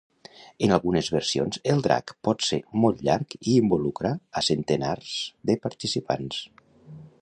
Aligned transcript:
En 0.67 0.71
algunes 0.77 1.09
versions 1.15 1.59
el 1.73 1.83
drac 1.89 2.15
pot 2.29 2.47
ser 2.47 2.59
molt 2.85 3.05
llarg 3.11 3.37
i 3.43 3.55
involucrar 3.59 4.15
a 4.41 4.47
centenars 4.51 5.15
de 5.51 5.61
participants. 5.69 6.47